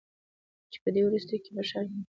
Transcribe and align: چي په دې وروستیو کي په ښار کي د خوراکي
چي 0.71 0.77
په 0.83 0.89
دې 0.93 1.01
وروستیو 1.05 1.43
کي 1.43 1.51
په 1.55 1.63
ښار 1.69 1.85
کي 1.89 1.93
د 1.95 1.99
خوراکي 2.01 2.09